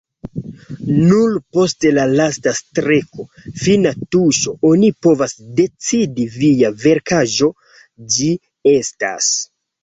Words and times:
Nur 1.09 1.33
post 1.57 1.83
la 1.97 2.05
lasta 2.19 2.53
streko, 2.59 3.25
fina 3.65 3.91
tuŝo, 4.15 4.53
oni 4.71 4.89
povas 5.09 5.37
decidi 5.61 6.27
kia 6.39 6.73
verkaĵo 6.87 7.51
ĝi 8.17 8.33
estas. 8.75 9.31